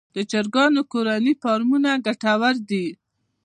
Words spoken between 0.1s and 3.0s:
د چرګانو کورني فارمونه ګټور دي